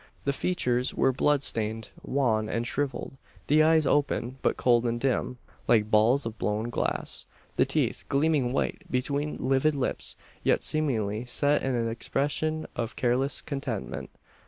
The 0.25 0.33
features 0.33 0.95
were 0.95 1.11
bloodstained, 1.11 1.91
wan, 2.01 2.49
and 2.49 2.65
shrivelled; 2.65 3.17
the 3.45 3.61
eyes 3.61 3.85
open, 3.85 4.39
but 4.41 4.57
cold 4.57 4.83
and 4.87 4.99
dim, 4.99 5.37
like 5.67 5.91
balls 5.91 6.25
of 6.25 6.39
blown 6.39 6.71
glass; 6.71 7.27
the 7.53 7.67
teeth 7.67 8.05
gleaming 8.09 8.51
white 8.51 8.81
between 8.89 9.37
livid 9.37 9.75
lips, 9.75 10.15
yet 10.43 10.63
seemingly 10.63 11.25
set 11.25 11.61
in 11.61 11.75
an 11.75 11.87
expression 11.87 12.65
of 12.75 12.95
careless 12.95 13.43
contentment. 13.43 14.09